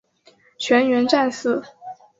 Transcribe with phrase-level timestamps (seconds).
[0.57, 1.61] 全员战死。